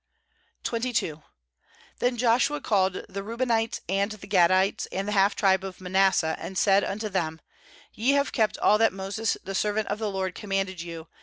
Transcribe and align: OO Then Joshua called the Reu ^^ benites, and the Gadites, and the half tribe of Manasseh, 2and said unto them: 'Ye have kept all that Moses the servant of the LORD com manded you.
OO 0.67 1.21
Then 1.99 2.17
Joshua 2.17 2.59
called 2.59 3.05
the 3.07 3.21
Reu 3.21 3.35
^^ 3.37 3.37
benites, 3.37 3.81
and 3.87 4.11
the 4.13 4.25
Gadites, 4.25 4.87
and 4.91 5.07
the 5.07 5.11
half 5.11 5.35
tribe 5.35 5.63
of 5.63 5.79
Manasseh, 5.79 6.35
2and 6.41 6.57
said 6.57 6.83
unto 6.83 7.07
them: 7.07 7.39
'Ye 7.93 8.13
have 8.13 8.31
kept 8.31 8.57
all 8.57 8.79
that 8.79 8.93
Moses 8.93 9.37
the 9.43 9.53
servant 9.53 9.87
of 9.89 9.99
the 9.99 10.09
LORD 10.09 10.33
com 10.33 10.49
manded 10.49 10.81
you. 10.83 11.07